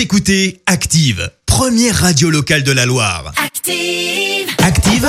Vous 0.00 0.04
écoutez 0.04 0.62
Active, 0.64 1.30
première 1.44 1.94
radio 1.94 2.30
locale 2.30 2.62
de 2.62 2.72
la 2.72 2.86
Loire. 2.86 3.34
Active. 3.36 4.48
Active, 4.64 5.06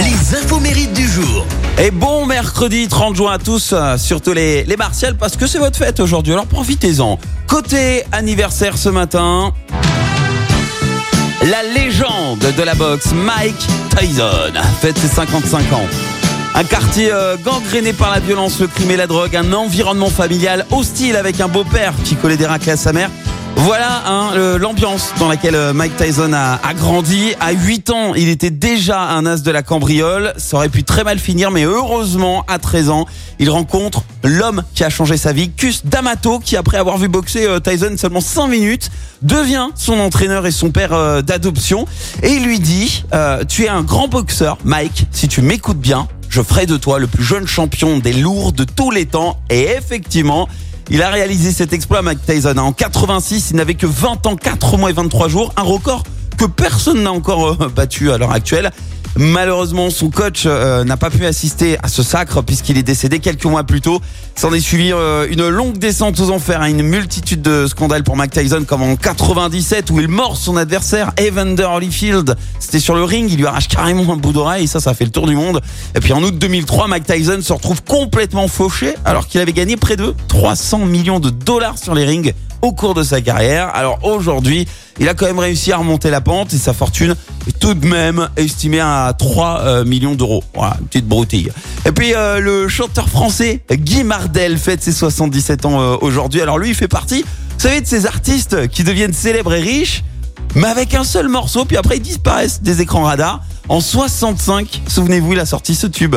les 0.00 0.34
infos 0.34 0.60
mérites 0.60 0.94
du 0.94 1.06
jour. 1.06 1.44
Et 1.76 1.90
bon 1.90 2.24
mercredi 2.24 2.88
30 2.88 3.14
juin 3.14 3.32
à 3.32 3.38
tous, 3.38 3.74
euh, 3.74 3.98
surtout 3.98 4.32
les, 4.32 4.64
les 4.64 4.76
Martials, 4.78 5.18
parce 5.18 5.36
que 5.36 5.46
c'est 5.46 5.58
votre 5.58 5.76
fête 5.76 6.00
aujourd'hui, 6.00 6.32
alors 6.32 6.46
profitez-en. 6.46 7.18
Côté 7.46 8.04
anniversaire 8.12 8.78
ce 8.78 8.88
matin, 8.88 9.52
la 11.42 11.62
légende 11.62 12.50
de 12.56 12.62
la 12.62 12.74
boxe, 12.74 13.12
Mike 13.12 13.66
Tyson, 13.94 14.54
fête 14.80 14.96
ses 14.96 15.08
55 15.08 15.70
ans. 15.74 15.86
Un 16.54 16.64
quartier 16.64 17.10
euh, 17.12 17.36
gangréné 17.36 17.92
par 17.92 18.10
la 18.10 18.20
violence, 18.20 18.58
le 18.58 18.68
crime 18.68 18.90
et 18.90 18.96
la 18.96 19.06
drogue, 19.06 19.36
un 19.36 19.52
environnement 19.52 20.10
familial 20.10 20.66
hostile 20.70 21.16
avec 21.16 21.40
un 21.40 21.48
beau-père 21.48 21.92
qui 22.04 22.14
collait 22.14 22.38
des 22.38 22.46
raclés 22.46 22.72
à 22.72 22.76
sa 22.78 22.94
mère. 22.94 23.10
Voilà 23.64 24.02
hein, 24.08 24.58
l'ambiance 24.58 25.12
dans 25.20 25.28
laquelle 25.28 25.54
euh, 25.54 25.72
Mike 25.72 25.96
Tyson 25.96 26.32
a, 26.32 26.58
grandi. 26.74 27.32
À 27.38 27.52
8 27.52 27.90
ans, 27.90 28.14
il 28.14 28.28
était 28.28 28.50
déjà 28.50 29.00
un 29.00 29.24
as 29.24 29.42
de 29.42 29.50
la 29.52 29.62
cambriole. 29.62 30.34
Ça 30.36 30.56
aurait 30.56 30.68
pu 30.68 30.82
très 30.82 31.04
mal 31.04 31.20
finir, 31.20 31.52
mais 31.52 31.62
heureusement, 31.62 32.44
à 32.48 32.58
13 32.58 32.90
ans, 32.90 33.06
il 33.38 33.50
rencontre 33.50 34.02
l'homme 34.24 34.64
qui 34.74 34.82
a 34.82 34.90
changé 34.90 35.16
sa 35.16 35.32
vie, 35.32 35.48
Cus 35.50 35.82
D'Amato, 35.84 36.40
qui 36.40 36.56
après 36.56 36.76
avoir 36.76 36.98
vu 36.98 37.06
boxer 37.06 37.46
euh, 37.46 37.60
Tyson 37.60 37.94
seulement 37.96 38.20
5 38.20 38.48
minutes, 38.48 38.90
devient 39.22 39.68
son 39.76 40.00
entraîneur 40.00 40.44
et 40.44 40.50
son 40.50 40.72
père 40.72 40.92
euh, 40.92 41.22
d'adoption. 41.22 41.86
Et 42.24 42.32
il 42.32 42.44
lui 42.44 42.58
dit, 42.58 43.04
tu 43.48 43.64
es 43.64 43.68
un 43.68 43.82
grand 43.82 44.08
boxeur, 44.08 44.58
Mike, 44.64 45.06
si 45.12 45.28
tu 45.28 45.40
m'écoutes 45.40 45.78
bien, 45.78 46.08
je 46.28 46.42
ferai 46.42 46.66
de 46.66 46.76
toi 46.76 46.98
le 46.98 47.06
plus 47.06 47.22
jeune 47.22 47.46
champion 47.46 47.98
des 48.00 48.12
lourds 48.12 48.52
de 48.52 48.64
tous 48.64 48.90
les 48.90 49.06
temps. 49.06 49.38
Et 49.50 49.68
effectivement, 49.68 50.48
il 50.90 51.02
a 51.02 51.10
réalisé 51.10 51.52
cet 51.52 51.72
exploit, 51.72 52.02
Mike 52.02 52.24
Tyson. 52.26 52.56
En 52.58 52.72
86, 52.72 53.50
il 53.50 53.56
n'avait 53.56 53.74
que 53.74 53.86
20 53.86 54.26
ans, 54.26 54.36
4 54.36 54.76
mois 54.76 54.90
et 54.90 54.92
23 54.92 55.28
jours. 55.28 55.52
Un 55.56 55.62
record 55.62 56.04
que 56.36 56.44
personne 56.44 57.02
n'a 57.02 57.12
encore 57.12 57.62
euh, 57.62 57.68
battu 57.68 58.10
à 58.10 58.18
l'heure 58.18 58.32
actuelle. 58.32 58.70
Malheureusement, 59.16 59.90
son 59.90 60.08
coach 60.08 60.44
euh, 60.46 60.84
n'a 60.84 60.96
pas 60.96 61.10
pu 61.10 61.26
assister 61.26 61.76
à 61.82 61.88
ce 61.88 62.02
sacre 62.02 62.40
puisqu'il 62.42 62.78
est 62.78 62.82
décédé 62.82 63.18
quelques 63.18 63.44
mois 63.44 63.64
plus 63.64 63.82
tôt. 63.82 64.00
S'en 64.34 64.52
est 64.54 64.60
suivi 64.60 64.90
euh, 64.92 65.26
une 65.28 65.46
longue 65.48 65.76
descente 65.76 66.18
aux 66.20 66.30
enfers, 66.30 66.62
hein, 66.62 66.68
une 66.68 66.82
multitude 66.82 67.42
de 67.42 67.66
scandales 67.66 68.04
pour 68.04 68.16
Mike 68.16 68.32
Tyson, 68.32 68.64
comme 68.66 68.82
en 68.82 68.96
97 68.96 69.90
où 69.90 70.00
il 70.00 70.08
mord 70.08 70.36
son 70.36 70.56
adversaire 70.56 71.12
Evander 71.18 71.64
Holyfield. 71.64 72.36
C'était 72.58 72.80
sur 72.80 72.94
le 72.94 73.04
ring, 73.04 73.30
il 73.30 73.36
lui 73.36 73.46
arrache 73.46 73.68
carrément 73.68 74.10
un 74.10 74.16
bout 74.16 74.32
d'oreille, 74.32 74.64
et 74.64 74.66
ça, 74.66 74.80
ça 74.80 74.94
fait 74.94 75.04
le 75.04 75.10
tour 75.10 75.26
du 75.26 75.36
monde. 75.36 75.60
Et 75.94 76.00
puis 76.00 76.14
en 76.14 76.22
août 76.22 76.38
2003, 76.38 76.88
Mike 76.88 77.04
Tyson 77.04 77.40
se 77.42 77.52
retrouve 77.52 77.82
complètement 77.82 78.48
fauché 78.48 78.94
alors 79.04 79.26
qu'il 79.26 79.40
avait 79.40 79.52
gagné 79.52 79.76
près 79.76 79.96
de 79.96 80.14
300 80.28 80.86
millions 80.86 81.20
de 81.20 81.28
dollars 81.28 81.76
sur 81.76 81.94
les 81.94 82.06
rings 82.06 82.32
au 82.62 82.72
cours 82.72 82.94
de 82.94 83.02
sa 83.02 83.20
carrière. 83.20 83.70
Alors 83.74 83.98
aujourd'hui, 84.02 84.66
il 84.98 85.08
a 85.08 85.14
quand 85.14 85.26
même 85.26 85.40
réussi 85.40 85.72
à 85.72 85.76
remonter 85.76 86.10
la 86.10 86.20
pente 86.20 86.54
et 86.54 86.58
sa 86.58 86.72
fortune 86.72 87.14
est 87.48 87.58
tout 87.58 87.74
de 87.74 87.86
même 87.86 88.28
estimée 88.36 88.80
à 88.80 89.12
3 89.18 89.60
euh, 89.60 89.84
millions 89.84 90.14
d'euros. 90.14 90.44
Voilà, 90.54 90.76
une 90.80 90.86
petite 90.86 91.06
broutille. 91.06 91.50
Et 91.84 91.92
puis 91.92 92.14
euh, 92.14 92.38
le 92.38 92.68
chanteur 92.68 93.08
français 93.08 93.62
Guy 93.70 94.04
Mardel 94.04 94.56
fête 94.56 94.82
ses 94.82 94.92
77 94.92 95.66
ans 95.66 95.80
euh, 95.80 95.96
aujourd'hui. 96.00 96.40
Alors 96.40 96.58
lui, 96.58 96.70
il 96.70 96.74
fait 96.74 96.88
partie, 96.88 97.22
vous 97.22 97.60
savez, 97.60 97.80
de 97.80 97.86
ces 97.86 98.06
artistes 98.06 98.68
qui 98.68 98.84
deviennent 98.84 99.12
célèbres 99.12 99.54
et 99.54 99.60
riches, 99.60 100.04
mais 100.54 100.68
avec 100.68 100.94
un 100.94 101.04
seul 101.04 101.28
morceau, 101.28 101.64
puis 101.64 101.76
après 101.76 101.96
ils 101.96 102.02
disparaissent 102.02 102.62
des 102.62 102.80
écrans 102.80 103.02
radars. 103.02 103.42
En 103.68 103.80
65, 103.80 104.82
souvenez-vous, 104.86 105.32
il 105.32 105.40
a 105.40 105.46
sorti 105.46 105.74
ce 105.74 105.86
tube. 105.86 106.16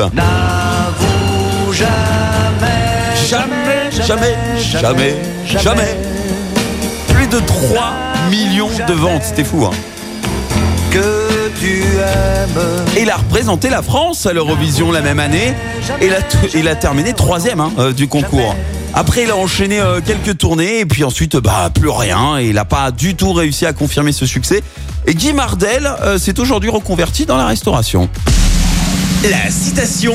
Jamais, 3.28 3.90
jamais, 3.90 4.36
jamais, 4.60 5.16
jamais. 5.46 5.96
Plus 5.96 6.05
de 7.40 7.46
3 7.46 7.92
millions 8.30 8.70
de 8.88 8.92
ventes, 8.94 9.22
c'était 9.22 9.44
fou. 9.44 9.66
Hein. 9.66 9.70
que 10.90 11.50
tu 11.60 11.82
aimes. 11.82 12.96
Et 12.96 13.02
il 13.02 13.10
a 13.10 13.16
représenté 13.16 13.68
la 13.68 13.82
France 13.82 14.24
à 14.24 14.32
l'Eurovision 14.32 14.90
la 14.90 15.02
même 15.02 15.20
année. 15.20 15.52
Et 16.00 16.06
il 16.06 16.14
a, 16.14 16.22
t- 16.22 16.58
il 16.58 16.66
a 16.68 16.74
terminé 16.76 17.12
troisième 17.12 17.60
hein, 17.60 17.72
euh, 17.78 17.92
du 17.92 18.08
concours. 18.08 18.56
Après, 18.94 19.24
il 19.24 19.30
a 19.30 19.36
enchaîné 19.36 19.78
euh, 19.80 20.00
quelques 20.00 20.38
tournées 20.38 20.80
et 20.80 20.86
puis 20.86 21.04
ensuite, 21.04 21.36
bah 21.36 21.68
plus 21.74 21.90
rien. 21.90 22.38
Et 22.38 22.46
il 22.46 22.54
n'a 22.54 22.64
pas 22.64 22.90
du 22.90 23.14
tout 23.14 23.34
réussi 23.34 23.66
à 23.66 23.74
confirmer 23.74 24.12
ce 24.12 24.24
succès. 24.24 24.62
Et 25.06 25.14
Guy 25.14 25.34
Mardel 25.34 25.90
euh, 26.02 26.18
s'est 26.18 26.40
aujourd'hui 26.40 26.70
reconverti 26.70 27.26
dans 27.26 27.36
la 27.36 27.46
restauration. 27.46 28.08
La 29.30 29.50
citation 29.50 30.14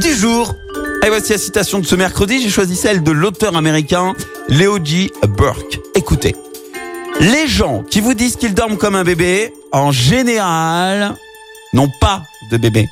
du 0.00 0.12
jour. 0.12 0.56
Et 1.04 1.08
voici 1.08 1.30
la 1.30 1.38
citation 1.38 1.78
de 1.78 1.86
ce 1.86 1.94
mercredi. 1.94 2.42
J'ai 2.42 2.50
choisi 2.50 2.74
celle 2.74 3.04
de 3.04 3.12
l'auteur 3.12 3.54
américain 3.56 4.14
Leo 4.48 4.78
G. 4.82 5.12
Burke. 5.28 5.78
Écoutez. 5.94 6.34
Les 7.20 7.48
gens 7.48 7.82
qui 7.82 8.00
vous 8.00 8.14
disent 8.14 8.36
qu'ils 8.36 8.54
dorment 8.54 8.76
comme 8.76 8.94
un 8.94 9.04
bébé, 9.04 9.52
en 9.72 9.90
général, 9.90 11.16
n'ont 11.72 11.90
pas 12.00 12.22
de 12.50 12.56
bébé. 12.56 12.86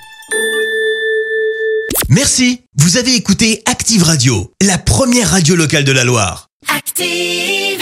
Merci. 2.08 2.62
Vous 2.76 2.96
avez 2.96 3.14
écouté 3.14 3.62
Active 3.66 4.02
Radio, 4.02 4.50
la 4.60 4.78
première 4.78 5.30
radio 5.30 5.56
locale 5.56 5.84
de 5.84 5.92
la 5.92 6.04
Loire. 6.04 6.48
Active. 6.74 7.80